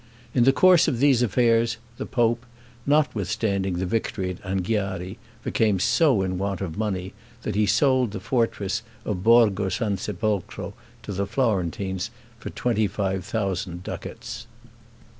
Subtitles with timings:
[0.33, 2.43] In the course of these affairs, the pope,
[2.87, 8.19] notwithstanding the victory at Anghiari, became so in want of money, that he sold the
[8.19, 12.09] fortress of Borgo San Sepolcro to the Florentines
[12.39, 14.47] for 25,000 ducats.